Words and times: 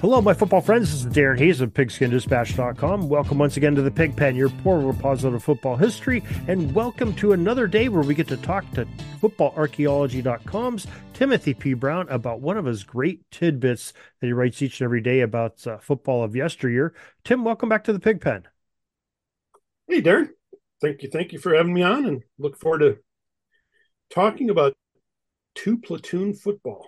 Hello, 0.00 0.22
my 0.22 0.32
football 0.32 0.62
friends. 0.62 0.90
This 0.90 1.04
is 1.04 1.12
Darren 1.12 1.38
Hayes 1.38 1.60
of 1.60 1.74
PigskinDispatch.com. 1.74 3.10
Welcome 3.10 3.36
once 3.36 3.58
again 3.58 3.74
to 3.74 3.82
the 3.82 3.90
Pig 3.90 4.16
Pen, 4.16 4.34
your 4.34 4.48
portal 4.48 4.94
positive 4.94 5.34
of 5.34 5.44
football 5.44 5.76
history, 5.76 6.22
and 6.48 6.74
welcome 6.74 7.12
to 7.16 7.32
another 7.32 7.66
day 7.66 7.90
where 7.90 8.02
we 8.02 8.14
get 8.14 8.26
to 8.28 8.38
talk 8.38 8.64
to 8.70 8.88
FootballArchaeology.com's 9.20 10.86
Timothy 11.12 11.52
P. 11.52 11.74
Brown 11.74 12.08
about 12.08 12.40
one 12.40 12.56
of 12.56 12.64
his 12.64 12.82
great 12.82 13.30
tidbits 13.30 13.92
that 14.20 14.28
he 14.28 14.32
writes 14.32 14.62
each 14.62 14.80
and 14.80 14.86
every 14.86 15.02
day 15.02 15.20
about 15.20 15.66
uh, 15.66 15.76
football 15.76 16.24
of 16.24 16.34
yesteryear. 16.34 16.94
Tim, 17.22 17.44
welcome 17.44 17.68
back 17.68 17.84
to 17.84 17.92
the 17.92 18.00
Pig 18.00 18.22
Pen. 18.22 18.48
Hey, 19.86 20.00
Darren. 20.00 20.30
Thank 20.80 21.02
you. 21.02 21.10
Thank 21.10 21.34
you 21.34 21.38
for 21.38 21.54
having 21.54 21.74
me 21.74 21.82
on, 21.82 22.06
and 22.06 22.22
look 22.38 22.56
forward 22.56 22.78
to 22.78 22.96
talking 24.08 24.48
about 24.48 24.74
two 25.54 25.76
platoon 25.76 26.32
football. 26.32 26.86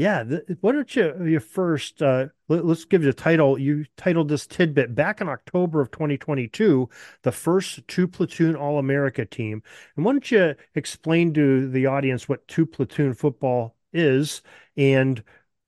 Yeah, 0.00 0.22
the, 0.22 0.56
why 0.62 0.72
don't 0.72 0.96
you 0.96 1.12
you 1.26 1.40
first 1.40 2.00
uh, 2.00 2.28
let, 2.48 2.64
us 2.64 2.86
give 2.86 3.02
you 3.02 3.10
a 3.10 3.12
title. 3.12 3.58
You 3.58 3.84
titled 3.98 4.30
this 4.30 4.46
tidbit 4.46 4.94
back 4.94 5.20
in 5.20 5.28
October 5.28 5.82
of 5.82 5.90
2022, 5.90 6.88
the 7.20 7.30
first 7.30 7.86
two 7.86 8.08
platoon 8.08 8.56
All 8.56 8.78
America 8.78 9.26
team. 9.26 9.62
And 9.94 10.06
why 10.06 10.12
don't 10.12 10.30
you 10.30 10.54
explain 10.74 11.34
to 11.34 11.68
the 11.68 11.84
audience 11.84 12.30
what 12.30 12.48
two 12.48 12.64
platoon 12.64 13.12
football 13.12 13.76
is, 13.92 14.40
and 14.74 15.22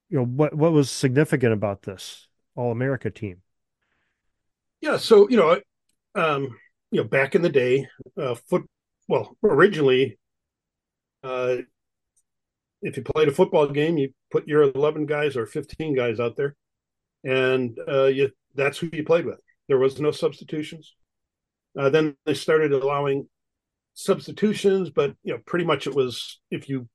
you 0.09 0.17
know 0.17 0.25
what 0.25 0.55
what 0.55 0.71
was 0.71 0.89
significant 0.89 1.53
about 1.53 1.83
this 1.83 2.27
All 2.55 2.71
America 2.71 3.11
team? 3.11 3.43
Yeah, 4.81 4.97
so 4.97 5.29
you 5.29 5.37
know, 5.37 5.61
um, 6.15 6.57
you 6.89 7.01
know, 7.01 7.07
back 7.07 7.35
in 7.35 7.43
the 7.43 7.49
day, 7.49 7.87
uh, 8.17 8.33
foot 8.33 8.67
well 9.07 9.37
originally. 9.43 10.17
Uh, 11.23 11.57
if 12.83 12.97
you 12.97 13.03
played 13.03 13.27
a 13.27 13.31
football 13.31 13.67
game, 13.67 13.97
you 13.97 14.13
put 14.33 14.47
your 14.47 14.63
11 14.63 15.05
guys 15.05 15.37
or 15.37 15.45
15 15.45 15.95
guys 15.95 16.19
out 16.19 16.35
there, 16.35 16.55
and 17.23 17.77
uh, 17.87 18.05
you 18.05 18.31
that's 18.55 18.79
who 18.79 18.89
you 18.91 19.05
played 19.05 19.25
with. 19.25 19.39
There 19.67 19.77
was 19.77 19.99
no 19.99 20.11
substitutions. 20.11 20.95
Uh, 21.79 21.89
then 21.89 22.17
they 22.25 22.33
started 22.33 22.73
allowing 22.73 23.29
substitutions, 23.93 24.89
but 24.89 25.15
you 25.23 25.33
know, 25.33 25.39
pretty 25.45 25.65
much 25.65 25.87
it 25.87 25.95
was 25.95 26.41
if 26.51 26.67
you 26.67 26.89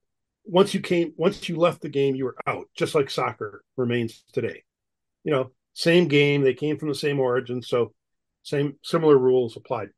once 0.45 0.75
you 0.75 0.81
came 0.81 1.15
once 1.17 1.49
you 1.49 1.57
left 1.57 1.81
the 1.81 1.89
game, 1.89 2.17
you 2.17 2.25
were 2.25 2.37
out, 2.47 2.67
just 2.77 2.95
like 2.95 3.09
soccer 3.09 3.63
remains 3.77 4.25
today. 4.33 4.65
You 5.23 5.33
know, 5.33 5.53
same 5.75 6.09
game, 6.09 6.43
they 6.43 6.55
came 6.55 6.77
from 6.77 6.89
the 6.89 6.95
same 6.95 7.21
origin, 7.21 7.63
so 7.63 7.93
same 8.43 8.75
similar 8.83 9.17
rules 9.17 9.57
applied. 9.57 9.91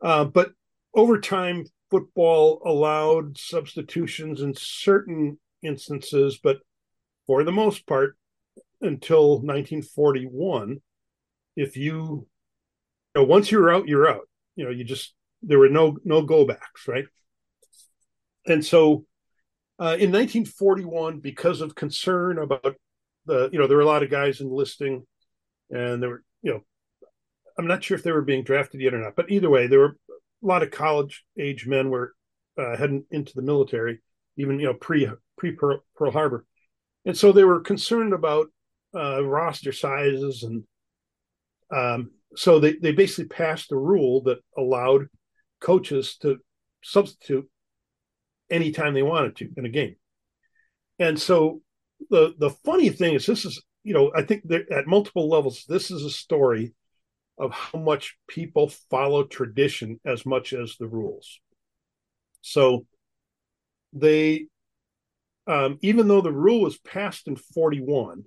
Uh, 0.00 0.24
but 0.24 0.52
over 0.94 1.20
time, 1.20 1.66
football 1.90 2.62
allowed 2.64 3.36
substitutions 3.36 4.40
in 4.40 4.54
certain 4.54 5.38
instances, 5.62 6.38
but 6.42 6.58
for 7.26 7.44
the 7.44 7.52
most 7.52 7.86
part, 7.86 8.16
until 8.80 9.36
1941, 9.36 10.80
if 11.56 11.76
you, 11.76 12.26
you 13.14 13.22
know, 13.22 13.24
once 13.24 13.50
you're 13.50 13.72
out, 13.72 13.88
you're 13.88 14.08
out. 14.08 14.28
You 14.56 14.64
know, 14.64 14.70
you 14.70 14.84
just 14.84 15.14
there 15.42 15.58
were 15.58 15.68
no 15.68 15.96
no 16.04 16.22
go 16.22 16.44
backs, 16.44 16.86
right? 16.86 17.04
And 18.46 18.64
so, 18.64 19.04
uh, 19.78 19.96
in 19.98 20.12
1941, 20.12 21.20
because 21.20 21.60
of 21.60 21.74
concern 21.74 22.38
about 22.38 22.74
the, 23.26 23.50
you 23.52 23.58
know, 23.58 23.66
there 23.66 23.76
were 23.76 23.82
a 23.82 23.86
lot 23.86 24.02
of 24.02 24.10
guys 24.10 24.40
enlisting, 24.40 25.06
and 25.70 26.02
there 26.02 26.10
were, 26.10 26.24
you 26.42 26.52
know, 26.52 26.64
I'm 27.58 27.66
not 27.66 27.84
sure 27.84 27.96
if 27.96 28.02
they 28.02 28.12
were 28.12 28.22
being 28.22 28.44
drafted 28.44 28.80
yet 28.80 28.94
or 28.94 28.98
not, 28.98 29.16
but 29.16 29.30
either 29.30 29.50
way, 29.50 29.66
there 29.66 29.80
were 29.80 29.96
a 30.42 30.46
lot 30.46 30.62
of 30.62 30.70
college 30.70 31.24
age 31.38 31.66
men 31.66 31.90
were 31.90 32.14
uh, 32.58 32.76
heading 32.76 33.04
into 33.10 33.32
the 33.34 33.42
military, 33.42 34.00
even 34.36 34.58
you 34.58 34.66
know 34.66 34.74
pre 34.74 35.10
pre 35.40 35.52
Pearl, 35.52 36.10
Harbor, 36.12 36.44
and 37.06 37.16
so 37.16 37.32
they 37.32 37.44
were 37.44 37.60
concerned 37.60 38.12
about 38.12 38.48
uh, 38.94 39.24
roster 39.24 39.72
sizes, 39.72 40.42
and 40.42 40.64
um, 41.74 42.10
so 42.36 42.60
they 42.60 42.74
they 42.74 42.92
basically 42.92 43.24
passed 43.24 43.72
a 43.72 43.76
rule 43.76 44.22
that 44.24 44.38
allowed 44.56 45.06
coaches 45.60 46.16
to 46.20 46.38
substitute 46.82 47.48
anytime 48.50 48.92
they 48.92 49.02
wanted 49.02 49.36
to 49.36 49.48
in 49.56 49.64
a 49.64 49.70
game, 49.70 49.96
and 50.98 51.18
so 51.18 51.62
the 52.10 52.34
the 52.38 52.50
funny 52.50 52.90
thing 52.90 53.14
is 53.14 53.24
this 53.24 53.46
is 53.46 53.62
you 53.82 53.94
know 53.94 54.12
I 54.14 54.22
think 54.22 54.46
that 54.48 54.70
at 54.70 54.86
multiple 54.86 55.28
levels 55.28 55.64
this 55.66 55.90
is 55.90 56.04
a 56.04 56.10
story 56.10 56.74
of 57.38 57.50
how 57.52 57.78
much 57.78 58.18
people 58.28 58.68
follow 58.90 59.24
tradition 59.24 59.98
as 60.04 60.26
much 60.26 60.52
as 60.52 60.76
the 60.78 60.86
rules. 60.86 61.40
So 62.42 62.84
they, 63.92 64.46
um, 65.50 65.78
even 65.82 66.06
though 66.06 66.20
the 66.20 66.32
rule 66.32 66.60
was 66.60 66.78
passed 66.78 67.26
in 67.26 67.34
41, 67.34 68.24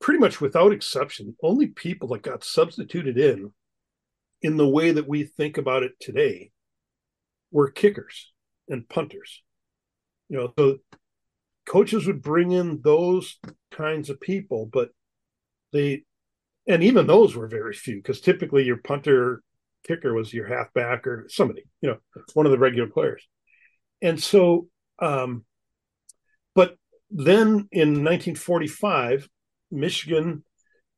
pretty 0.00 0.18
much 0.18 0.40
without 0.40 0.72
exception, 0.72 1.36
only 1.40 1.68
people 1.68 2.08
that 2.08 2.22
got 2.22 2.42
substituted 2.42 3.16
in, 3.16 3.52
in 4.42 4.56
the 4.56 4.68
way 4.68 4.90
that 4.90 5.08
we 5.08 5.22
think 5.22 5.56
about 5.56 5.84
it 5.84 5.92
today, 6.00 6.50
were 7.52 7.70
kickers 7.70 8.32
and 8.68 8.88
punters. 8.88 9.42
You 10.28 10.38
know, 10.38 10.52
so 10.58 10.78
coaches 11.64 12.08
would 12.08 12.20
bring 12.20 12.50
in 12.50 12.80
those 12.82 13.38
kinds 13.70 14.10
of 14.10 14.20
people, 14.20 14.68
but 14.72 14.90
they 15.72 16.02
and 16.66 16.82
even 16.82 17.06
those 17.06 17.36
were 17.36 17.46
very 17.46 17.72
few 17.72 17.96
because 17.96 18.20
typically 18.20 18.64
your 18.64 18.78
punter 18.78 19.42
kicker 19.86 20.12
was 20.12 20.32
your 20.32 20.46
halfback 20.46 21.06
or 21.06 21.26
somebody, 21.28 21.62
you 21.80 21.90
know, 21.90 21.98
one 22.34 22.46
of 22.46 22.52
the 22.52 22.58
regular 22.58 22.88
players. 22.88 23.26
And 24.02 24.20
so, 24.20 24.66
um, 25.02 25.44
but 26.54 26.76
then 27.10 27.68
in 27.72 28.04
1945, 28.04 29.28
Michigan 29.70 30.44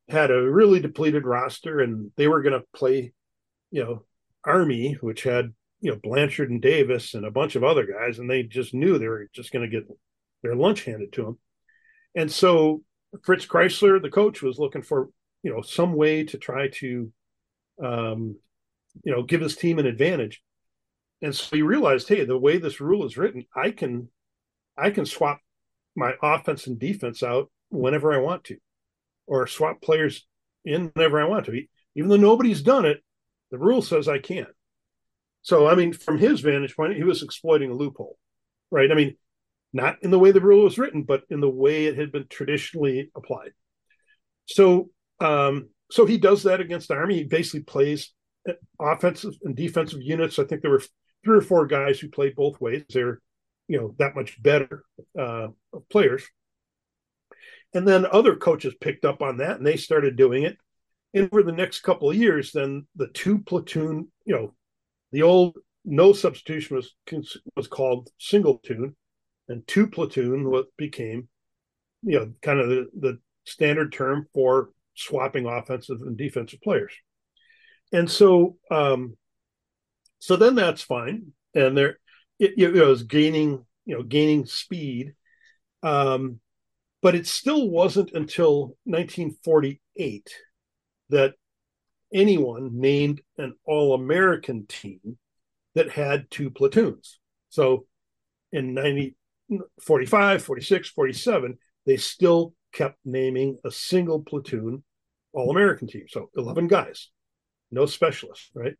had 0.07 0.31
a 0.31 0.41
really 0.41 0.79
depleted 0.79 1.25
roster 1.25 1.79
and 1.79 2.11
they 2.15 2.27
were 2.27 2.41
going 2.41 2.59
to 2.59 2.65
play, 2.73 3.13
you 3.71 3.83
know, 3.83 4.03
Army, 4.45 4.93
which 5.01 5.23
had, 5.23 5.53
you 5.81 5.91
know, 5.91 5.99
Blanchard 6.01 6.51
and 6.51 6.61
Davis 6.61 7.15
and 7.15 7.25
a 7.25 7.31
bunch 7.31 7.55
of 7.55 7.63
other 7.63 7.85
guys, 7.85 8.19
and 8.19 8.29
they 8.29 8.43
just 8.43 8.73
knew 8.73 8.97
they 8.97 9.07
were 9.07 9.27
just 9.33 9.51
going 9.51 9.69
to 9.69 9.75
get 9.75 9.87
their 10.43 10.55
lunch 10.55 10.85
handed 10.85 11.11
to 11.13 11.23
them. 11.23 11.39
And 12.15 12.31
so 12.31 12.83
Fritz 13.23 13.45
Crisler, 13.45 14.01
the 14.01 14.09
coach, 14.09 14.41
was 14.41 14.59
looking 14.59 14.83
for 14.83 15.09
you 15.43 15.51
know 15.51 15.61
some 15.61 15.93
way 15.93 16.23
to 16.23 16.37
try 16.37 16.67
to 16.67 17.11
um, 17.83 18.35
you 19.03 19.11
know 19.11 19.23
give 19.23 19.41
his 19.41 19.55
team 19.55 19.79
an 19.79 19.85
advantage, 19.85 20.41
and 21.21 21.35
so 21.35 21.55
he 21.55 21.61
realized, 21.61 22.07
hey, 22.07 22.25
the 22.25 22.37
way 22.37 22.57
this 22.57 22.79
rule 22.81 23.05
is 23.05 23.17
written, 23.17 23.45
I 23.55 23.71
can 23.71 24.09
I 24.77 24.91
can 24.91 25.05
swap 25.05 25.39
my 25.95 26.13
offense 26.21 26.67
and 26.67 26.77
defense 26.77 27.23
out 27.23 27.49
whenever 27.69 28.13
I 28.13 28.17
want 28.17 28.43
to, 28.45 28.57
or 29.25 29.47
swap 29.47 29.81
players 29.81 30.25
in 30.65 30.91
whenever 30.93 31.21
I 31.21 31.25
want 31.25 31.45
to. 31.45 31.61
Even 31.95 32.09
though 32.09 32.17
nobody's 32.17 32.61
done 32.61 32.85
it, 32.85 33.01
the 33.51 33.57
rule 33.57 33.81
says 33.81 34.07
I 34.07 34.19
can. 34.19 34.47
So, 35.43 35.67
I 35.67 35.75
mean, 35.75 35.93
from 35.93 36.17
his 36.17 36.41
vantage 36.41 36.75
point, 36.75 36.95
he 36.95 37.03
was 37.03 37.23
exploiting 37.23 37.69
a 37.69 37.75
loophole, 37.75 38.17
right? 38.71 38.91
I 38.91 38.95
mean, 38.95 39.15
not 39.73 39.97
in 40.01 40.11
the 40.11 40.19
way 40.19 40.31
the 40.31 40.41
rule 40.41 40.63
was 40.63 40.77
written, 40.77 41.03
but 41.03 41.23
in 41.29 41.39
the 41.39 41.49
way 41.49 41.85
it 41.85 41.97
had 41.97 42.11
been 42.11 42.27
traditionally 42.27 43.11
applied. 43.15 43.51
So, 44.47 44.89
um, 45.19 45.69
so 45.91 46.05
he 46.05 46.17
does 46.17 46.43
that 46.43 46.61
against 46.61 46.87
the 46.87 46.95
Army. 46.95 47.17
He 47.17 47.23
basically 47.25 47.61
plays 47.61 48.11
offensive 48.79 49.33
and 49.43 49.55
defensive 49.55 50.01
units. 50.01 50.39
I 50.39 50.45
think 50.45 50.61
there 50.61 50.71
were 50.71 50.83
three 51.25 51.37
or 51.37 51.41
four 51.41 51.65
guys 51.65 51.99
who 51.99 52.07
played 52.09 52.35
both 52.35 52.61
ways. 52.61 52.83
They're, 52.89 53.19
you 53.67 53.79
know, 53.79 53.95
that 53.97 54.15
much 54.15 54.41
better 54.41 54.83
uh, 55.19 55.47
players. 55.89 56.23
And 57.73 57.85
then 57.85 58.05
other 58.05 58.35
coaches 58.35 58.73
picked 58.79 59.03
up 59.03 59.21
on 59.21 59.37
that 59.37 59.57
and 59.57 59.67
they 59.67 59.75
started 59.75 60.15
doing 60.15 60.43
it. 60.43 60.57
And 61.13 61.29
over 61.31 61.43
the 61.43 61.51
next 61.51 61.81
couple 61.81 62.09
of 62.09 62.15
years, 62.15 62.51
then 62.51 62.87
the 62.95 63.07
two 63.07 63.39
platoon, 63.39 64.09
you 64.25 64.35
know, 64.35 64.53
the 65.11 65.23
old 65.23 65.57
no 65.83 66.13
substitution 66.13 66.75
was 66.75 66.93
was 67.55 67.67
called 67.67 68.09
single 68.19 68.57
platoon, 68.57 68.95
and 69.47 69.65
two 69.67 69.87
platoon 69.87 70.49
what 70.49 70.65
became, 70.77 71.29
you 72.01 72.19
know, 72.19 72.33
kind 72.41 72.59
of 72.59 72.69
the, 72.69 72.87
the 72.99 73.19
standard 73.45 73.93
term 73.93 74.27
for 74.33 74.71
swapping 74.95 75.45
offensive 75.45 76.01
and 76.01 76.17
defensive 76.17 76.61
players. 76.61 76.93
And 77.91 78.09
so, 78.09 78.57
um, 78.71 79.15
so 80.19 80.35
then 80.35 80.55
that's 80.55 80.81
fine, 80.81 81.33
and 81.53 81.77
there 81.77 81.99
it, 82.39 82.53
it 82.57 82.73
was 82.73 83.03
gaining, 83.03 83.65
you 83.85 83.95
know, 83.95 84.03
gaining 84.03 84.45
speed. 84.45 85.13
Um, 85.83 86.39
but 87.01 87.15
it 87.15 87.27
still 87.27 87.69
wasn't 87.69 88.11
until 88.13 88.77
1948 88.85 90.29
that 91.09 91.35
anyone 92.13 92.79
named 92.79 93.21
an 93.37 93.53
All 93.65 93.93
American 93.93 94.65
team 94.65 95.17
that 95.75 95.91
had 95.91 96.31
two 96.31 96.49
platoons. 96.49 97.19
So 97.49 97.85
in 98.51 98.73
90, 98.73 99.15
45, 99.81 100.43
46, 100.43 100.89
47, 100.89 101.57
they 101.85 101.97
still 101.97 102.53
kept 102.71 102.97
naming 103.05 103.57
a 103.63 103.71
single 103.71 104.23
platoon 104.23 104.83
All 105.33 105.51
American 105.51 105.87
team. 105.87 106.05
So 106.09 106.29
11 106.35 106.67
guys, 106.67 107.09
no 107.71 107.85
specialists, 107.85 108.49
right? 108.55 108.75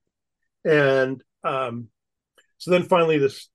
And 0.65 1.23
um, 1.43 1.87
so 2.57 2.71
then 2.71 2.83
finally, 2.83 3.17
this 3.17 3.49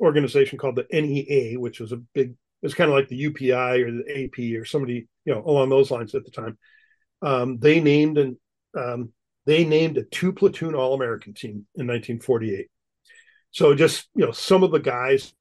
organization 0.00 0.58
called 0.58 0.76
the 0.76 0.86
NEA, 0.90 1.58
which 1.58 1.80
was 1.80 1.92
a 1.92 1.96
big 1.96 2.34
was 2.62 2.74
kind 2.74 2.90
of 2.90 2.96
like 2.96 3.08
the 3.08 3.28
UPI 3.28 3.82
or 3.82 3.92
the 3.92 4.24
AP 4.24 4.58
or 4.58 4.64
somebody, 4.64 5.06
you 5.26 5.34
know, 5.34 5.44
along 5.44 5.68
those 5.68 5.90
lines 5.90 6.14
at 6.14 6.24
the 6.24 6.30
time. 6.30 6.56
Um, 7.20 7.58
they 7.58 7.80
named 7.80 8.16
and 8.16 8.36
um, 8.76 9.12
they 9.46 9.64
named 9.64 9.98
a 9.98 10.04
two 10.04 10.32
platoon 10.32 10.74
All 10.74 10.94
American 10.94 11.34
team 11.34 11.66
in 11.74 11.86
1948. 11.86 12.68
So 13.50 13.74
just 13.74 14.08
you 14.14 14.24
know, 14.24 14.32
some 14.32 14.62
of 14.62 14.72
the 14.72 14.80
guys 14.80 15.32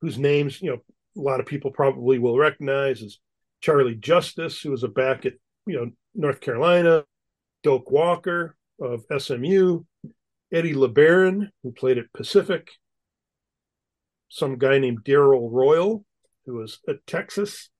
whose 0.00 0.18
names 0.18 0.62
you 0.62 0.70
know 0.70 0.78
a 1.16 1.20
lot 1.20 1.40
of 1.40 1.46
people 1.46 1.70
probably 1.70 2.18
will 2.18 2.38
recognize 2.38 3.02
is 3.02 3.20
Charlie 3.60 3.96
Justice, 3.96 4.60
who 4.60 4.70
was 4.70 4.84
a 4.84 4.88
back 4.88 5.26
at 5.26 5.34
you 5.66 5.76
know 5.76 5.90
North 6.14 6.40
Carolina, 6.40 7.04
Doak 7.62 7.90
Walker 7.90 8.56
of 8.80 9.04
SMU, 9.18 9.82
Eddie 10.54 10.74
LeBaron, 10.74 11.48
who 11.62 11.72
played 11.72 11.98
at 11.98 12.12
Pacific, 12.12 12.70
some 14.28 14.56
guy 14.56 14.78
named 14.78 15.04
Darrell 15.04 15.50
Royal, 15.50 16.04
who 16.46 16.54
was 16.54 16.78
at 16.88 17.04
Texas, 17.06 17.70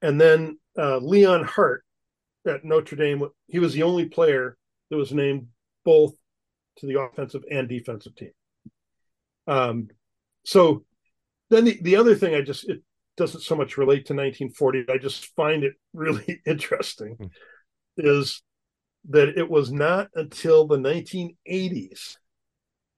and 0.00 0.20
then 0.20 0.58
uh, 0.78 0.96
Leon 0.98 1.44
Hart 1.44 1.84
at 2.46 2.64
Notre 2.64 2.96
Dame. 2.96 3.22
He 3.48 3.58
was 3.58 3.74
the 3.74 3.82
only 3.82 4.06
player 4.06 4.56
that 4.90 4.96
was 4.96 5.12
named 5.12 5.48
both 5.84 6.14
to 6.78 6.86
the 6.86 7.00
offensive 7.00 7.42
and 7.50 7.68
defensive 7.68 8.14
team. 8.16 8.32
Um, 9.46 9.88
so 10.44 10.84
then 11.50 11.64
the, 11.64 11.78
the 11.82 11.96
other 11.96 12.14
thing 12.14 12.34
I 12.34 12.40
just 12.40 12.68
it 12.68 12.82
doesn't 13.16 13.42
so 13.42 13.56
much 13.56 13.76
relate 13.76 14.06
to 14.06 14.14
1940. 14.14 14.86
I 14.88 14.98
just 14.98 15.26
find 15.34 15.64
it 15.64 15.74
really 15.92 16.40
interesting 16.46 17.16
mm. 17.16 17.30
is 17.98 18.42
that 19.08 19.38
it 19.38 19.48
was 19.48 19.70
not 19.70 20.08
until 20.14 20.66
the 20.66 20.78
1980s 20.78 22.16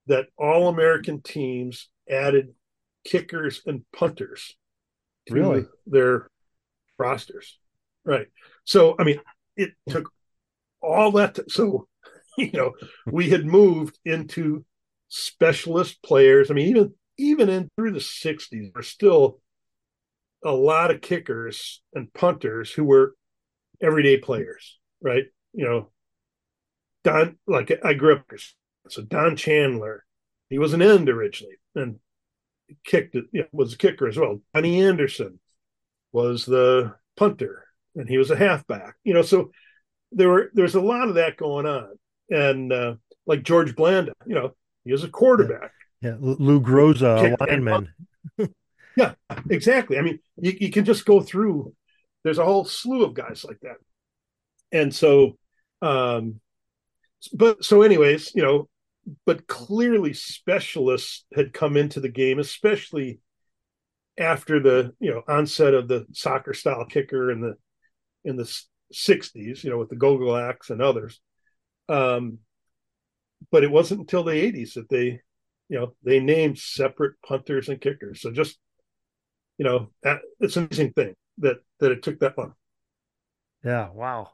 that 0.06 0.26
all 0.38 0.68
American 0.68 1.20
teams 1.20 1.88
added 2.10 2.54
kickers 3.04 3.60
and 3.66 3.84
punters 3.92 4.56
to 5.26 5.34
really? 5.34 5.66
their 5.86 6.28
rosters. 6.98 7.58
Right. 8.04 8.26
So, 8.64 8.96
I 8.98 9.04
mean, 9.04 9.20
it 9.56 9.72
hmm. 9.86 9.92
took 9.92 10.10
all 10.80 11.12
that. 11.12 11.34
To, 11.34 11.44
so, 11.48 11.88
you 12.38 12.50
know, 12.52 12.72
we 13.06 13.30
had 13.30 13.44
moved 13.44 13.98
into 14.04 14.64
specialist 15.08 16.02
players. 16.02 16.50
I 16.50 16.54
mean, 16.54 16.68
even 16.68 16.94
even 17.18 17.48
in 17.48 17.68
through 17.76 17.92
the 17.92 17.98
60s, 17.98 18.72
there's 18.72 18.88
still 18.88 19.40
a 20.44 20.52
lot 20.52 20.90
of 20.92 21.00
kickers 21.00 21.82
and 21.92 22.12
punters 22.12 22.70
who 22.70 22.84
were 22.84 23.14
everyday 23.82 24.18
players, 24.18 24.78
right? 25.02 25.24
You 25.52 25.64
know, 25.64 25.90
Don, 27.04 27.38
like 27.46 27.72
I 27.84 27.94
grew 27.94 28.16
up, 28.16 28.30
so 28.88 29.02
Don 29.02 29.36
Chandler, 29.36 30.04
he 30.50 30.58
was 30.58 30.72
an 30.72 30.82
end 30.82 31.08
originally, 31.08 31.56
and 31.74 31.98
kicked 32.84 33.14
it, 33.14 33.24
you 33.32 33.42
know, 33.42 33.48
was 33.52 33.74
a 33.74 33.78
kicker 33.78 34.08
as 34.08 34.16
well. 34.16 34.40
Donny 34.54 34.82
Anderson 34.82 35.38
was 36.12 36.44
the 36.44 36.94
punter, 37.16 37.64
and 37.94 38.08
he 38.08 38.18
was 38.18 38.30
a 38.30 38.36
halfback. 38.36 38.96
You 39.04 39.14
know, 39.14 39.22
so 39.22 39.50
there 40.12 40.28
were 40.28 40.50
there's 40.54 40.74
a 40.74 40.80
lot 40.80 41.08
of 41.08 41.14
that 41.14 41.36
going 41.36 41.66
on, 41.66 41.98
and 42.30 42.72
uh, 42.72 42.94
like 43.26 43.42
George 43.42 43.74
Blanda, 43.76 44.12
you 44.26 44.34
know, 44.34 44.54
he 44.84 44.92
was 44.92 45.04
a 45.04 45.08
quarterback. 45.08 45.72
Yeah, 46.00 46.10
yeah. 46.10 46.16
Lou 46.20 46.60
Groza, 46.60 47.36
a 47.38 47.44
lineman. 47.44 47.92
yeah, 48.96 49.14
exactly. 49.50 49.98
I 49.98 50.02
mean, 50.02 50.20
you, 50.36 50.56
you 50.60 50.70
can 50.70 50.84
just 50.84 51.04
go 51.04 51.20
through. 51.20 51.74
There's 52.24 52.38
a 52.38 52.44
whole 52.44 52.64
slew 52.64 53.04
of 53.04 53.14
guys 53.14 53.44
like 53.44 53.60
that, 53.60 53.76
and 54.72 54.94
so, 54.94 55.38
um, 55.82 56.40
but 57.32 57.64
so 57.64 57.82
anyways, 57.82 58.32
you 58.34 58.42
know, 58.42 58.68
but 59.26 59.46
clearly 59.46 60.12
specialists 60.12 61.24
had 61.34 61.52
come 61.52 61.76
into 61.76 62.00
the 62.00 62.08
game, 62.08 62.38
especially 62.38 63.20
after 64.18 64.60
the 64.60 64.94
you 65.00 65.10
know 65.10 65.22
onset 65.28 65.74
of 65.74 65.88
the 65.88 66.06
soccer 66.12 66.52
style 66.52 66.84
kicker 66.84 67.30
in 67.30 67.40
the 67.40 67.54
in 68.24 68.36
the 68.36 68.62
60s, 68.92 69.62
you 69.62 69.70
know, 69.70 69.78
with 69.78 69.88
the 69.88 69.96
Gogolaks 69.96 70.70
and 70.70 70.82
others. 70.82 71.20
Um, 71.88 72.38
but 73.50 73.64
it 73.64 73.70
wasn't 73.70 74.00
until 74.00 74.24
the 74.24 74.32
80s 74.32 74.74
that 74.74 74.88
they, 74.88 75.20
you 75.68 75.78
know, 75.78 75.94
they 76.02 76.20
named 76.20 76.58
separate 76.58 77.14
punters 77.26 77.68
and 77.68 77.80
kickers. 77.80 78.20
So 78.20 78.30
just, 78.30 78.58
you 79.56 79.64
know, 79.64 79.90
that, 80.02 80.20
it's 80.40 80.56
an 80.56 80.64
amazing 80.64 80.92
thing 80.92 81.14
that 81.38 81.58
that 81.80 81.92
it 81.92 82.02
took 82.02 82.18
that 82.20 82.36
long. 82.36 82.54
Yeah, 83.64 83.90
wow. 83.90 84.30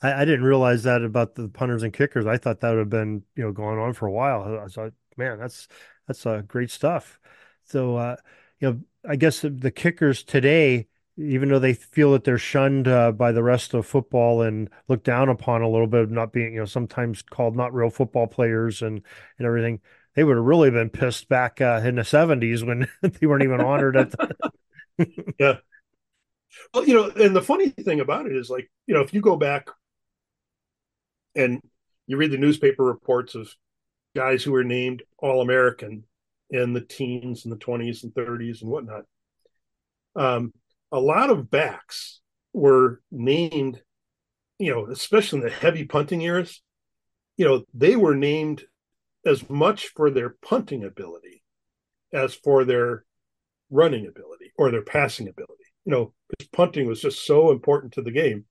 I, 0.00 0.22
I, 0.22 0.24
didn't 0.24 0.44
realize 0.44 0.84
that 0.84 1.02
about 1.02 1.34
the 1.34 1.48
punters 1.48 1.82
and 1.82 1.92
kickers. 1.92 2.26
I 2.26 2.36
thought 2.36 2.60
that 2.60 2.70
would 2.70 2.78
have 2.78 2.90
been 2.90 3.22
you 3.34 3.44
know 3.44 3.52
going 3.52 3.78
on 3.78 3.92
for 3.92 4.06
a 4.06 4.12
while. 4.12 4.60
I 4.64 4.68
thought, 4.68 4.92
man, 5.16 5.38
that's 5.38 5.68
that's 6.06 6.24
uh, 6.24 6.42
great 6.46 6.70
stuff. 6.70 7.18
So 7.64 7.96
uh, 7.96 8.16
you 8.60 8.70
know, 8.70 8.80
I 9.08 9.16
guess 9.16 9.40
the 9.40 9.70
kickers 9.70 10.22
today, 10.22 10.86
even 11.16 11.48
though 11.48 11.58
they 11.58 11.74
feel 11.74 12.12
that 12.12 12.24
they're 12.24 12.38
shunned 12.38 12.86
uh, 12.88 13.12
by 13.12 13.32
the 13.32 13.42
rest 13.42 13.74
of 13.74 13.86
football 13.86 14.42
and 14.42 14.70
looked 14.88 15.04
down 15.04 15.28
upon 15.28 15.62
a 15.62 15.68
little 15.68 15.86
bit, 15.86 16.02
of 16.02 16.10
not 16.10 16.32
being 16.32 16.54
you 16.54 16.60
know 16.60 16.66
sometimes 16.66 17.22
called 17.22 17.56
not 17.56 17.74
real 17.74 17.90
football 17.90 18.26
players 18.26 18.82
and 18.82 19.02
and 19.38 19.46
everything, 19.46 19.80
they 20.14 20.24
would 20.24 20.36
have 20.36 20.44
really 20.44 20.70
been 20.70 20.90
pissed 20.90 21.28
back 21.28 21.60
uh, 21.60 21.80
in 21.84 21.96
the 21.96 22.04
seventies 22.04 22.64
when 22.64 22.88
they 23.02 23.26
weren't 23.26 23.44
even 23.44 23.60
honored 23.60 23.96
at. 23.96 24.10
The... 24.12 24.52
yeah. 25.38 25.56
Well, 26.72 26.86
you 26.86 26.94
know, 26.94 27.10
and 27.10 27.36
the 27.36 27.42
funny 27.42 27.68
thing 27.68 28.00
about 28.00 28.26
it 28.26 28.34
is, 28.34 28.48
like, 28.48 28.70
you 28.86 28.94
know, 28.94 29.02
if 29.02 29.12
you 29.12 29.20
go 29.20 29.36
back 29.36 29.68
and 31.38 31.62
you 32.06 32.16
read 32.16 32.32
the 32.32 32.36
newspaper 32.36 32.82
reports 32.82 33.34
of 33.34 33.48
guys 34.16 34.42
who 34.42 34.52
were 34.52 34.64
named 34.64 35.02
All 35.18 35.40
American 35.40 36.04
in 36.50 36.72
the 36.72 36.80
teens 36.80 37.44
and 37.44 37.52
the 37.52 37.58
20s 37.58 38.02
and 38.02 38.12
30s 38.12 38.62
and 38.62 38.70
whatnot. 38.70 39.04
Um, 40.16 40.52
a 40.90 40.98
lot 40.98 41.30
of 41.30 41.50
backs 41.50 42.20
were 42.52 43.00
named, 43.12 43.80
you 44.58 44.72
know, 44.72 44.86
especially 44.86 45.38
in 45.38 45.44
the 45.44 45.50
heavy 45.50 45.84
punting 45.84 46.22
eras, 46.22 46.60
you 47.36 47.44
know, 47.44 47.64
they 47.72 47.94
were 47.94 48.16
named 48.16 48.64
as 49.24 49.48
much 49.48 49.88
for 49.94 50.10
their 50.10 50.30
punting 50.42 50.82
ability 50.82 51.42
as 52.12 52.34
for 52.34 52.64
their 52.64 53.04
running 53.70 54.06
ability 54.06 54.50
or 54.56 54.70
their 54.70 54.82
passing 54.82 55.28
ability. 55.28 55.54
you 55.84 55.92
know, 55.92 56.12
because 56.28 56.48
punting 56.48 56.86
was 56.86 57.00
just 57.00 57.24
so 57.24 57.50
important 57.50 57.92
to 57.92 58.02
the 58.02 58.10
game, 58.10 58.44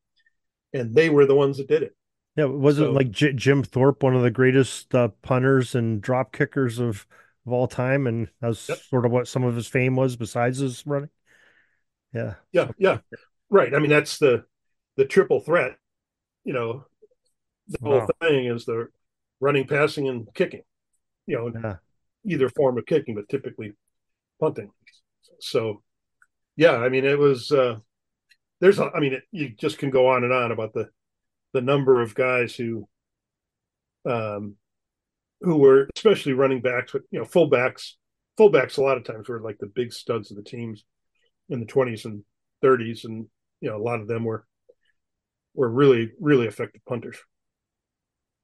and 0.74 0.96
they 0.96 1.10
were 1.10 1.26
the 1.26 1.36
ones 1.36 1.58
that 1.58 1.68
did 1.68 1.84
it. 1.84 1.97
Yeah, 2.38 2.46
wasn't 2.46 2.90
so, 2.90 2.92
like 2.94 3.12
J- 3.12 3.34
Jim 3.34 3.64
Thorpe 3.64 4.04
one 4.04 4.16
of 4.16 4.22
the 4.22 4.32
greatest 4.32 4.94
uh, 4.94 5.10
punters 5.24 5.76
and 5.76 6.02
drop 6.02 6.32
kickers 6.32 6.80
of 6.80 7.08
of 7.46 7.52
all 7.52 7.68
time, 7.68 8.08
and 8.08 8.30
that's 8.40 8.70
yep. 8.70 8.78
sort 8.78 9.06
of 9.06 9.12
what 9.12 9.28
some 9.28 9.44
of 9.44 9.56
his 9.56 9.68
fame 9.68 9.96
was 9.96 10.16
besides 10.16 10.60
his 10.60 10.86
running. 10.86 11.10
Yeah, 12.14 12.36
yeah, 12.52 12.70
yeah, 12.78 13.00
right. 13.50 13.74
I 13.74 13.80
mean, 13.80 13.90
that's 13.90 14.20
the 14.20 14.46
the 14.98 15.06
triple 15.06 15.40
threat. 15.40 15.78
You 16.44 16.54
know, 16.54 16.86
the 17.68 17.80
wow. 17.82 18.00
whole 18.00 18.10
thing 18.22 18.46
is 18.46 18.66
the 18.66 18.88
running, 19.40 19.68
passing, 19.68 20.08
and 20.08 20.28
kicking. 20.34 20.62
You 21.26 21.38
know, 21.38 21.60
yeah. 21.60 21.76
either 22.26 22.50
form 22.50 22.78
of 22.78 22.86
kicking, 22.86 23.16
but 23.16 23.28
typically 23.30 23.74
punting. 24.40 24.72
So, 25.40 25.82
yeah, 26.56 26.78
I 26.78 26.90
mean, 26.90 27.04
it 27.04 27.18
was. 27.18 27.52
uh 27.52 27.80
There's, 28.60 28.80
a, 28.80 28.92
I 28.96 29.00
mean, 29.00 29.14
it, 29.14 29.24
you 29.32 29.50
just 29.50 29.78
can 29.78 29.90
go 29.90 30.08
on 30.08 30.24
and 30.24 30.34
on 30.34 30.52
about 30.52 30.74
the 30.74 30.90
the 31.58 31.62
number 31.62 32.04
of 32.04 32.14
guys 32.14 32.54
who 32.54 32.88
um 34.08 34.56
who 35.42 35.58
were 35.58 35.90
especially 35.96 36.34
running 36.34 36.62
backs 36.62 36.92
but 36.92 37.02
you 37.10 37.18
know 37.18 37.26
fullbacks 37.26 37.94
fullbacks 38.40 38.78
a 38.78 38.82
lot 38.82 38.96
of 38.96 39.04
times 39.04 39.28
were 39.28 39.42
like 39.42 39.58
the 39.58 39.66
big 39.66 39.92
studs 39.92 40.30
of 40.30 40.38
the 40.38 40.44
teams 40.44 40.86
in 41.50 41.60
the 41.60 41.66
20s 41.66 42.06
and 42.06 42.24
30s 42.64 43.06
and 43.06 43.26
you 43.60 43.72
know 43.72 43.76
a 43.76 43.82
lot 43.82 44.00
of 44.00 44.08
them 44.08 44.24
were 44.24 44.46
were 45.56 45.68
really 45.68 46.12
really 46.20 46.46
effective 46.46 46.86
punters 46.88 47.18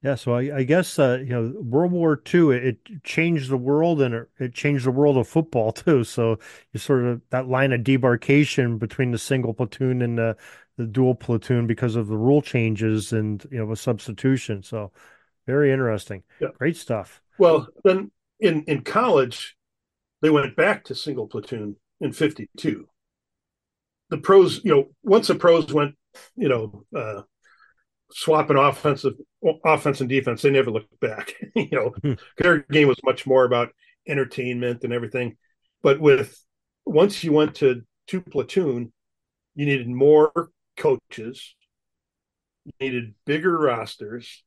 yeah 0.04 0.14
so 0.14 0.34
i, 0.34 0.58
I 0.58 0.62
guess 0.62 0.98
uh, 0.98 1.18
you 1.20 1.30
know 1.30 1.52
world 1.60 1.90
war 1.90 2.22
ii 2.32 2.50
it, 2.50 2.78
it 2.88 3.04
changed 3.04 3.50
the 3.50 3.56
world 3.56 4.00
and 4.00 4.14
it, 4.14 4.28
it, 4.38 4.54
changed 4.54 4.86
the 4.86 4.92
world 4.92 5.16
of 5.16 5.26
football 5.26 5.72
too 5.72 6.04
so 6.04 6.38
you 6.72 6.78
sort 6.78 7.04
of 7.04 7.20
that 7.30 7.48
line 7.48 7.72
of 7.72 7.82
demarcation 7.82 8.78
between 8.78 9.10
the 9.10 9.18
single 9.18 9.54
platoon 9.54 10.02
and 10.02 10.18
the 10.18 10.36
the 10.76 10.86
dual 10.86 11.14
platoon 11.14 11.66
because 11.66 11.96
of 11.96 12.08
the 12.08 12.16
rule 12.16 12.42
changes 12.42 13.12
and 13.12 13.46
you 13.50 13.58
know 13.58 13.70
a 13.72 13.76
substitution. 13.76 14.62
So 14.62 14.92
very 15.46 15.72
interesting. 15.72 16.22
Yeah. 16.40 16.48
Great 16.58 16.76
stuff. 16.76 17.20
Well, 17.38 17.68
then 17.84 18.10
in 18.40 18.64
in 18.64 18.82
college, 18.82 19.56
they 20.22 20.30
went 20.30 20.56
back 20.56 20.84
to 20.84 20.94
single 20.94 21.28
platoon 21.28 21.76
in 22.00 22.12
'52. 22.12 22.88
The 24.10 24.18
pros, 24.18 24.62
you 24.64 24.74
know, 24.74 24.88
once 25.02 25.28
the 25.28 25.34
pros 25.34 25.72
went, 25.72 25.94
you 26.36 26.48
know, 26.48 26.84
uh, 26.94 27.22
swapping 28.12 28.56
offensive 28.56 29.14
offense 29.64 30.00
and 30.00 30.08
defense, 30.08 30.42
they 30.42 30.50
never 30.50 30.70
looked 30.70 30.98
back. 31.00 31.34
you 31.54 31.68
know, 31.72 31.94
hmm. 32.02 32.12
their 32.38 32.58
game 32.70 32.88
was 32.88 32.98
much 33.04 33.26
more 33.26 33.44
about 33.44 33.70
entertainment 34.08 34.84
and 34.84 34.92
everything. 34.92 35.36
But 35.82 36.00
with 36.00 36.38
once 36.86 37.24
you 37.24 37.32
went 37.32 37.56
to 37.56 37.82
two 38.06 38.20
platoon, 38.20 38.92
you 39.54 39.66
needed 39.66 39.88
more 39.88 40.50
coaches, 40.76 41.54
needed 42.80 43.14
bigger 43.24 43.56
rosters. 43.56 44.42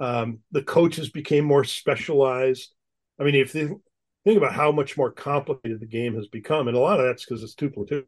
Um, 0.00 0.40
the 0.52 0.62
coaches 0.62 1.10
became 1.10 1.44
more 1.44 1.64
specialized. 1.64 2.72
I 3.20 3.24
mean, 3.24 3.34
if 3.34 3.54
you 3.54 3.82
think 4.24 4.38
about 4.38 4.52
how 4.52 4.70
much 4.70 4.96
more 4.96 5.10
complicated 5.10 5.80
the 5.80 5.86
game 5.86 6.14
has 6.14 6.28
become, 6.28 6.68
and 6.68 6.76
a 6.76 6.80
lot 6.80 7.00
of 7.00 7.06
that's 7.06 7.24
because 7.24 7.42
it's 7.42 7.54
two 7.54 7.70
platoon. 7.70 8.04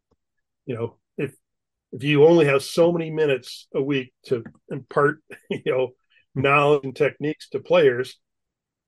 You 0.66 0.74
know, 0.76 0.96
if 1.16 1.34
if 1.92 2.04
you 2.04 2.24
only 2.24 2.46
have 2.46 2.62
so 2.62 2.92
many 2.92 3.10
minutes 3.10 3.66
a 3.74 3.82
week 3.82 4.12
to 4.26 4.44
impart, 4.70 5.18
you 5.50 5.62
know, 5.66 5.90
knowledge 6.34 6.84
and 6.84 6.96
techniques 6.96 7.48
to 7.50 7.60
players, 7.60 8.18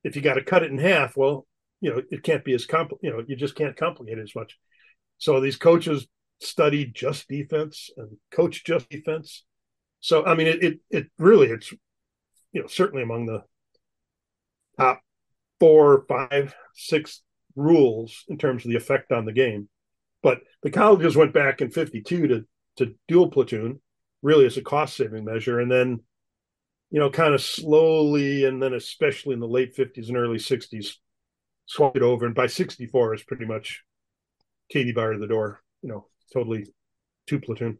if 0.03 0.15
you 0.15 0.21
got 0.21 0.35
to 0.35 0.43
cut 0.43 0.63
it 0.63 0.71
in 0.71 0.77
half, 0.77 1.15
well, 1.17 1.45
you 1.81 1.91
know, 1.91 2.01
it 2.09 2.23
can't 2.23 2.45
be 2.45 2.53
as 2.53 2.65
compl. 2.65 2.97
You 3.01 3.11
know, 3.11 3.23
you 3.27 3.35
just 3.35 3.55
can't 3.55 3.75
complicate 3.75 4.17
it 4.17 4.23
as 4.23 4.35
much. 4.35 4.57
So 5.17 5.39
these 5.39 5.57
coaches 5.57 6.07
studied 6.39 6.95
just 6.95 7.27
defense 7.27 7.89
and 7.97 8.17
coach 8.31 8.63
just 8.63 8.89
defense. 8.89 9.43
So 9.99 10.25
I 10.25 10.35
mean, 10.35 10.47
it 10.47 10.63
it, 10.63 10.79
it 10.89 11.07
really 11.17 11.47
it's 11.47 11.71
you 12.51 12.61
know 12.61 12.67
certainly 12.67 13.03
among 13.03 13.25
the 13.25 13.43
top 14.77 15.01
four, 15.59 16.05
five, 16.07 16.55
six 16.73 17.21
rules 17.55 18.23
in 18.27 18.37
terms 18.37 18.65
of 18.65 18.71
the 18.71 18.77
effect 18.77 19.11
on 19.11 19.25
the 19.25 19.33
game. 19.33 19.69
But 20.21 20.39
the 20.61 20.71
colleges 20.71 21.15
went 21.15 21.33
back 21.33 21.61
in 21.61 21.69
'52 21.69 22.27
to 22.27 22.45
to 22.77 22.95
dual 23.07 23.29
platoon, 23.29 23.81
really 24.21 24.45
as 24.45 24.57
a 24.57 24.61
cost 24.61 24.95
saving 24.95 25.25
measure, 25.25 25.59
and 25.59 25.71
then 25.71 26.01
you 26.91 26.99
know 26.99 27.09
kind 27.09 27.33
of 27.33 27.41
slowly, 27.41 28.45
and 28.45 28.61
then 28.61 28.73
especially 28.73 29.33
in 29.33 29.39
the 29.39 29.47
late 29.47 29.75
'50s 29.75 30.07
and 30.07 30.17
early 30.17 30.37
'60s, 30.37 30.95
swapped 31.65 31.97
it 31.97 32.03
over. 32.03 32.25
And 32.25 32.35
by 32.35 32.47
'64 32.47 33.15
is 33.15 33.23
pretty 33.23 33.45
much 33.45 33.83
Katie 34.69 34.91
bar 34.91 35.13
to 35.13 35.19
the 35.19 35.27
door. 35.27 35.61
You 35.81 35.89
know, 35.89 36.07
totally 36.33 36.67
two 37.27 37.39
platoon. 37.39 37.77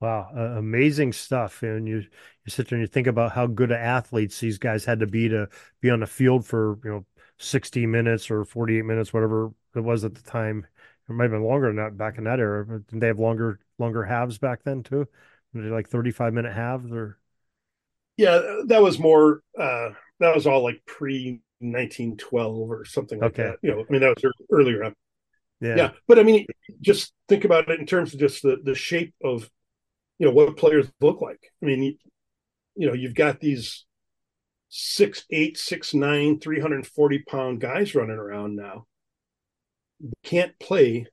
Wow, 0.00 0.30
uh, 0.34 0.58
amazing 0.58 1.12
stuff! 1.12 1.62
And 1.62 1.86
you 1.86 1.98
you 1.98 2.50
sit 2.50 2.68
there 2.68 2.78
and 2.78 2.82
you 2.82 2.90
think 2.90 3.06
about 3.06 3.32
how 3.32 3.46
good 3.46 3.70
athletes 3.70 4.40
these 4.40 4.58
guys 4.58 4.84
had 4.84 5.00
to 5.00 5.06
be 5.06 5.28
to 5.28 5.48
be 5.80 5.90
on 5.90 6.00
the 6.00 6.06
field 6.06 6.46
for 6.46 6.78
you 6.84 6.90
know 6.90 7.06
sixty 7.38 7.86
minutes 7.86 8.30
or 8.30 8.44
forty 8.44 8.78
eight 8.78 8.84
minutes, 8.86 9.12
whatever 9.12 9.52
it 9.74 9.80
was 9.80 10.04
at 10.04 10.14
the 10.14 10.22
time. 10.22 10.66
It 11.08 11.12
might 11.12 11.24
have 11.24 11.32
been 11.32 11.42
longer 11.42 11.66
than 11.66 11.76
that 11.76 11.98
back 11.98 12.16
in 12.16 12.24
that 12.24 12.40
era. 12.40 12.64
But 12.64 12.86
did 12.86 13.00
they 13.00 13.08
have 13.08 13.18
longer 13.18 13.60
longer 13.80 14.04
halves 14.04 14.38
back 14.38 14.62
then 14.64 14.82
too? 14.82 15.08
Like 15.54 15.88
thirty 15.88 16.12
five 16.12 16.32
minute 16.32 16.52
halves 16.54 16.92
or? 16.92 17.18
Yeah, 18.16 18.60
that 18.66 18.82
was 18.82 18.98
more. 18.98 19.42
uh 19.58 19.90
That 20.20 20.34
was 20.34 20.46
all 20.46 20.62
like 20.62 20.82
pre 20.86 21.40
nineteen 21.60 22.16
twelve 22.16 22.70
or 22.70 22.84
something 22.84 23.18
like 23.18 23.32
okay. 23.32 23.44
that. 23.44 23.56
You 23.62 23.70
know, 23.74 23.80
I 23.80 23.92
mean 23.92 24.02
that 24.02 24.14
was 24.22 24.32
earlier 24.52 24.92
yeah. 25.60 25.76
yeah. 25.76 25.90
But 26.08 26.18
I 26.18 26.22
mean, 26.22 26.46
just 26.80 27.12
think 27.28 27.44
about 27.44 27.68
it 27.68 27.78
in 27.78 27.86
terms 27.86 28.14
of 28.14 28.20
just 28.20 28.42
the, 28.42 28.58
the 28.62 28.74
shape 28.74 29.14
of, 29.22 29.48
you 30.18 30.26
know, 30.26 30.32
what 30.32 30.56
players 30.56 30.90
look 31.00 31.20
like. 31.20 31.52
I 31.62 31.66
mean, 31.66 31.82
you, 31.82 31.94
you 32.76 32.86
know, 32.86 32.94
you've 32.94 33.14
got 33.14 33.40
these 33.40 33.84
six, 34.68 35.24
eight, 35.30 35.58
six, 35.58 35.92
nine, 35.92 36.38
340 36.38 37.18
pound 37.20 37.60
guys 37.60 37.94
running 37.94 38.16
around 38.16 38.56
now. 38.56 38.86
can't 40.22 40.58
play 40.58 41.06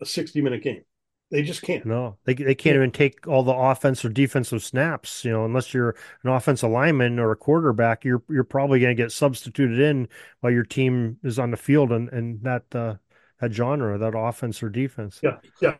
a 0.00 0.06
60 0.06 0.40
minute 0.40 0.62
game. 0.62 0.84
They 1.30 1.42
just 1.42 1.60
can't. 1.60 1.84
No, 1.84 2.16
they, 2.24 2.32
they 2.32 2.54
can't 2.54 2.76
even 2.76 2.90
take 2.90 3.26
all 3.26 3.42
the 3.42 3.52
offense 3.52 4.02
or 4.02 4.08
defensive 4.08 4.62
snaps. 4.62 5.26
You 5.26 5.32
know, 5.32 5.44
unless 5.44 5.74
you're 5.74 5.94
an 6.24 6.30
offensive 6.30 6.70
lineman 6.70 7.18
or 7.18 7.32
a 7.32 7.36
quarterback, 7.36 8.04
you're 8.04 8.22
you're 8.30 8.44
probably 8.44 8.80
going 8.80 8.96
to 8.96 9.02
get 9.02 9.12
substituted 9.12 9.78
in 9.78 10.08
while 10.40 10.52
your 10.52 10.64
team 10.64 11.18
is 11.22 11.38
on 11.38 11.50
the 11.50 11.58
field, 11.58 11.92
and 11.92 12.08
and 12.08 12.42
that 12.44 12.64
uh, 12.74 12.94
that 13.40 13.52
genre, 13.52 13.98
that 13.98 14.16
offense 14.16 14.62
or 14.62 14.70
defense. 14.70 15.20
Yeah, 15.22 15.36
yeah. 15.60 15.76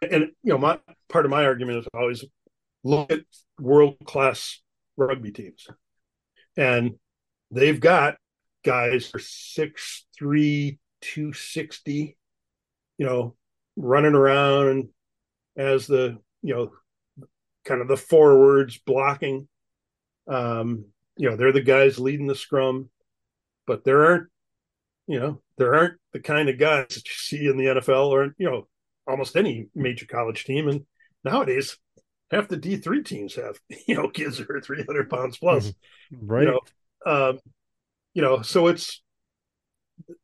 And 0.00 0.30
you 0.42 0.52
know, 0.52 0.58
my 0.58 0.78
part 1.10 1.26
of 1.26 1.30
my 1.30 1.44
argument 1.44 1.78
is 1.80 1.88
always 1.92 2.24
look 2.82 3.12
at 3.12 3.20
world 3.60 3.96
class 4.06 4.62
rugby 4.96 5.30
teams, 5.30 5.66
and 6.56 6.94
they've 7.50 7.80
got 7.80 8.16
guys 8.64 9.08
for 9.08 9.18
six 9.18 10.06
three 10.16 10.78
two 11.02 11.34
sixty, 11.34 12.16
you 12.96 13.04
know, 13.04 13.36
running 13.76 14.14
around 14.14 14.88
as 15.56 15.86
the 15.86 16.18
you 16.42 16.54
know 16.54 16.72
kind 17.64 17.80
of 17.80 17.88
the 17.88 17.96
forwards 17.96 18.78
blocking. 18.78 19.48
Um, 20.28 20.86
you 21.16 21.30
know, 21.30 21.36
they're 21.36 21.52
the 21.52 21.62
guys 21.62 21.98
leading 21.98 22.26
the 22.26 22.34
scrum, 22.34 22.90
but 23.66 23.84
there 23.84 24.04
aren't 24.04 24.28
you 25.06 25.20
know, 25.20 25.40
there 25.56 25.74
aren't 25.74 25.98
the 26.12 26.20
kind 26.20 26.48
of 26.48 26.58
guys 26.58 26.88
that 26.88 27.06
you 27.06 27.14
see 27.14 27.46
in 27.46 27.56
the 27.56 27.66
NFL 27.66 28.08
or, 28.08 28.34
you 28.38 28.50
know, 28.50 28.66
almost 29.06 29.36
any 29.36 29.68
major 29.74 30.06
college 30.06 30.44
team. 30.44 30.68
And 30.68 30.84
nowadays, 31.24 31.78
half 32.30 32.48
the 32.48 32.56
D3 32.56 33.04
teams 33.04 33.34
have, 33.36 33.58
you 33.86 33.94
know, 33.94 34.08
kids 34.08 34.38
who 34.38 34.52
are 34.52 34.60
300 34.60 35.08
pounds 35.08 35.38
plus. 35.38 35.72
Mm-hmm. 36.12 36.26
Right. 36.26 36.42
You 36.42 36.50
know, 36.50 36.60
um, 37.12 37.38
you 38.14 38.22
know, 38.22 38.42
so 38.42 38.66
it's, 38.66 39.02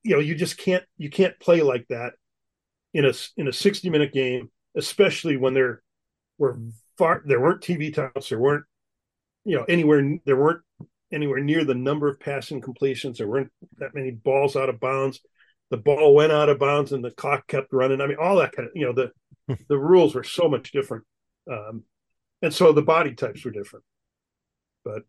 you 0.03 0.15
know, 0.15 0.21
you 0.21 0.35
just 0.35 0.59
can't, 0.59 0.85
you 0.97 1.11
can't 1.11 1.39
play 1.39 1.63
like 1.63 1.87
that 1.89 2.15
in 2.95 3.05
a, 3.05 3.13
in 3.37 3.49
a 3.49 3.53
60 3.53 3.91
minute 3.91 4.13
game, 4.13 4.51
especially 4.77 5.37
when 5.37 5.55
there 5.55 5.83
were 6.39 6.59
far, 6.99 7.23
there 7.25 7.41
weren't 7.41 7.63
TV 7.63 7.93
times, 7.93 8.29
there 8.29 8.39
weren't, 8.39 8.65
you 9.45 9.57
know, 9.57 9.65
anywhere, 9.65 10.19
there 10.25 10.37
weren't 10.37 10.63
anywhere 11.13 11.41
near 11.41 11.65
the 11.65 11.75
number 11.75 12.09
of 12.09 12.19
passing 12.21 12.61
completions. 12.61 13.19
There 13.19 13.29
weren't 13.29 13.53
that 13.79 13.95
many 13.95 14.11
balls 14.11 14.57
out 14.57 14.69
of 14.69 14.81
bounds. 14.81 15.21
The 15.71 15.77
ball 15.77 16.15
went 16.15 16.33
out 16.33 16.49
of 16.49 16.59
bounds 16.59 16.93
and 16.93 17.05
the 17.05 17.11
clock 17.11 17.47
kept 17.47 17.73
running. 17.73 18.01
I 18.01 18.07
mean, 18.07 18.19
all 18.21 18.37
that 18.37 18.53
kind 18.53 18.69
of, 18.69 18.73
you 18.75 18.87
know, 18.87 18.93
the 18.93 19.13
the 19.69 19.79
rules 19.79 20.15
were 20.15 20.25
so 20.25 20.49
much 20.49 20.73
different. 20.73 21.05
Um, 21.51 21.85
and 22.41 22.53
so 22.53 22.73
the 22.73 22.83
body 22.83 23.15
types 23.15 23.45
were 23.45 23.51
different. 23.51 23.85
But 24.85 25.03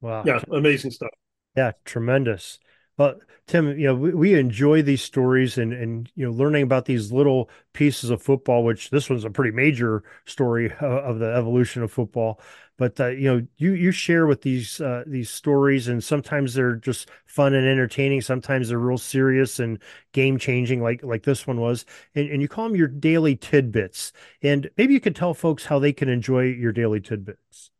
wow. 0.00 0.22
Yeah, 0.24 0.42
amazing 0.50 0.90
stuff. 0.90 1.10
Yeah, 1.56 1.72
tremendous. 1.84 2.58
Well, 2.98 3.20
Tim, 3.46 3.78
you 3.78 3.86
know, 3.86 3.94
we, 3.94 4.12
we, 4.12 4.34
enjoy 4.34 4.82
these 4.82 5.00
stories 5.02 5.56
and 5.56 5.72
and 5.72 6.10
you 6.14 6.26
know 6.26 6.32
learning 6.32 6.64
about 6.64 6.84
these 6.84 7.10
little 7.10 7.48
pieces 7.72 8.10
of 8.10 8.20
football, 8.20 8.62
which 8.62 8.90
this 8.90 9.08
one's 9.08 9.24
a 9.24 9.30
pretty 9.30 9.52
major 9.52 10.02
story 10.26 10.66
of, 10.66 10.82
of 10.82 11.18
the 11.18 11.32
evolution 11.32 11.82
of 11.82 11.90
football. 11.90 12.40
But 12.76 13.00
uh, 13.00 13.06
you 13.06 13.32
know, 13.32 13.46
you 13.56 13.72
you 13.72 13.90
share 13.90 14.26
with 14.26 14.42
these 14.42 14.80
uh, 14.82 15.04
these 15.06 15.30
stories, 15.30 15.88
and 15.88 16.04
sometimes 16.04 16.54
they're 16.54 16.76
just 16.76 17.08
fun 17.24 17.54
and 17.54 17.66
entertaining. 17.66 18.20
Sometimes 18.20 18.68
they're 18.68 18.78
real 18.78 18.98
serious 18.98 19.58
and 19.60 19.78
game 20.12 20.36
changing, 20.36 20.82
like 20.82 21.02
like 21.02 21.22
this 21.22 21.46
one 21.46 21.58
was. 21.58 21.86
And, 22.14 22.28
and 22.28 22.42
you 22.42 22.48
call 22.48 22.68
them 22.68 22.76
your 22.76 22.88
daily 22.88 23.34
tidbits. 23.34 24.12
And 24.42 24.68
maybe 24.76 24.92
you 24.92 25.00
could 25.00 25.16
tell 25.16 25.32
folks 25.32 25.64
how 25.64 25.78
they 25.78 25.94
can 25.94 26.10
enjoy 26.10 26.42
your 26.44 26.72
daily 26.72 27.00
tidbits. 27.00 27.70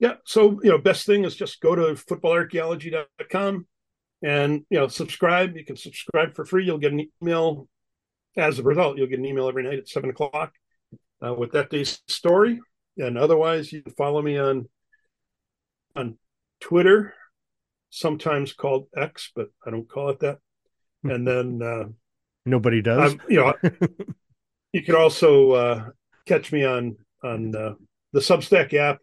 Yeah. 0.00 0.14
So, 0.24 0.60
you 0.62 0.70
know, 0.70 0.78
best 0.78 1.06
thing 1.06 1.24
is 1.24 1.36
just 1.36 1.60
go 1.60 1.76
to 1.76 1.82
footballarchaeology.com 1.94 3.66
and, 4.22 4.64
you 4.70 4.78
know, 4.78 4.88
subscribe. 4.88 5.56
You 5.56 5.64
can 5.64 5.76
subscribe 5.76 6.34
for 6.34 6.44
free. 6.44 6.64
You'll 6.64 6.78
get 6.78 6.92
an 6.92 7.06
email. 7.22 7.68
As 8.36 8.58
a 8.58 8.62
result, 8.62 8.96
you'll 8.96 9.08
get 9.08 9.18
an 9.18 9.24
email 9.24 9.48
every 9.48 9.64
night 9.64 9.78
at 9.78 9.88
seven 9.88 10.10
o'clock 10.10 10.52
uh, 11.24 11.34
with 11.34 11.52
that 11.52 11.70
day's 11.70 12.00
story. 12.06 12.60
And 12.96 13.18
otherwise, 13.18 13.72
you 13.72 13.82
can 13.82 13.92
follow 13.92 14.22
me 14.22 14.38
on 14.38 14.68
on 15.96 16.18
Twitter, 16.60 17.14
sometimes 17.88 18.52
called 18.52 18.86
X, 18.96 19.32
but 19.34 19.48
I 19.66 19.70
don't 19.70 19.88
call 19.88 20.10
it 20.10 20.20
that. 20.20 20.38
And 21.02 21.26
then 21.26 21.60
uh, 21.62 21.88
nobody 22.44 22.82
does. 22.82 23.16
you 23.28 23.36
know, 23.40 23.54
you 24.72 24.82
can 24.82 24.94
also 24.94 25.52
uh, 25.52 25.84
catch 26.26 26.52
me 26.52 26.64
on 26.64 26.96
on 27.22 27.54
uh, 27.56 27.74
the 28.12 28.20
Substack 28.20 28.74
app 28.74 28.98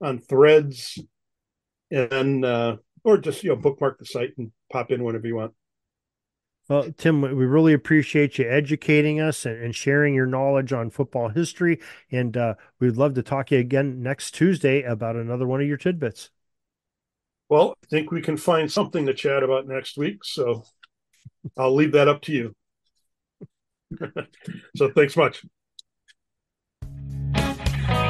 on 0.00 0.18
threads 0.18 0.98
and 1.90 2.44
uh, 2.44 2.76
or 3.04 3.18
just 3.18 3.42
you 3.42 3.50
know 3.50 3.56
bookmark 3.56 3.98
the 3.98 4.04
site 4.04 4.30
and 4.38 4.52
pop 4.72 4.90
in 4.90 5.04
whenever 5.04 5.26
you 5.26 5.36
want. 5.36 5.52
Well, 6.70 6.92
Tim, 6.96 7.20
we 7.20 7.46
really 7.46 7.72
appreciate 7.72 8.38
you 8.38 8.48
educating 8.48 9.20
us 9.20 9.44
and, 9.44 9.74
sharing 9.74 10.14
your 10.14 10.26
knowledge 10.26 10.72
on 10.72 10.90
football 10.90 11.28
history. 11.28 11.80
And 12.12 12.36
uh, 12.36 12.54
we'd 12.78 12.96
love 12.96 13.14
to 13.14 13.24
talk 13.24 13.48
to 13.48 13.56
you 13.56 13.60
again 13.60 14.04
next 14.04 14.36
Tuesday 14.36 14.82
about 14.82 15.16
another 15.16 15.48
one 15.48 15.60
of 15.60 15.66
your 15.66 15.76
tidbits. 15.76 16.30
Well, 17.48 17.74
I 17.82 17.86
think 17.88 18.12
we 18.12 18.22
can 18.22 18.36
find 18.36 18.70
something 18.70 19.04
to 19.06 19.14
chat 19.14 19.42
about 19.42 19.66
next 19.66 19.98
week. 19.98 20.24
So 20.24 20.62
I'll 21.56 21.74
leave 21.74 21.90
that 21.92 22.06
up 22.06 22.22
to 22.22 22.32
you. 22.32 22.54
so 24.76 24.92
thanks 24.92 25.16
much. 25.16 25.44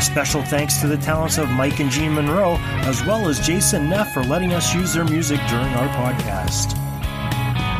Special 0.00 0.42
thanks 0.42 0.80
to 0.80 0.86
the 0.86 0.96
talents 0.96 1.36
of 1.38 1.50
Mike 1.50 1.78
and 1.78 1.90
Jean 1.90 2.14
Monroe, 2.14 2.56
as 2.84 3.04
well 3.04 3.28
as 3.28 3.38
Jason 3.38 3.90
Neff 3.90 4.12
for 4.12 4.22
letting 4.22 4.52
us 4.52 4.74
use 4.74 4.94
their 4.94 5.04
music 5.04 5.38
during 5.48 5.68
our 5.74 5.88
podcast. 5.88 6.74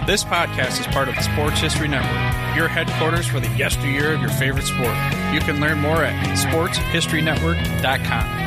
This 0.06 0.22
podcast 0.22 0.80
is 0.80 0.86
part 0.88 1.08
of 1.08 1.14
the 1.14 1.22
Sports 1.22 1.60
History 1.60 1.88
Network, 1.88 2.56
your 2.56 2.68
headquarters 2.68 3.26
for 3.26 3.40
the 3.40 3.48
yesteryear 3.56 4.12
of 4.12 4.20
your 4.20 4.30
favorite 4.30 4.64
sport. 4.64 4.94
You 5.32 5.40
can 5.40 5.60
learn 5.60 5.78
more 5.78 6.04
at 6.04 6.36
sportshistorynetwork.com. 6.36 8.40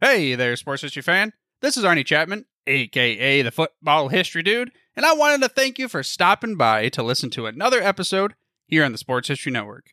Hey 0.00 0.34
there, 0.34 0.56
sports 0.56 0.82
history 0.82 1.02
fan. 1.02 1.32
This 1.60 1.76
is 1.76 1.84
Arnie 1.84 2.06
Chapman, 2.06 2.46
aka 2.66 3.42
the 3.42 3.50
Football 3.50 4.08
History 4.08 4.42
Dude, 4.42 4.70
and 4.96 5.04
I 5.04 5.12
wanted 5.12 5.42
to 5.42 5.48
thank 5.48 5.78
you 5.78 5.88
for 5.88 6.02
stopping 6.02 6.56
by 6.56 6.88
to 6.90 7.02
listen 7.02 7.30
to 7.30 7.46
another 7.46 7.82
episode 7.82 8.34
here 8.66 8.84
on 8.84 8.92
the 8.92 8.98
Sports 8.98 9.28
History 9.28 9.52
Network. 9.52 9.92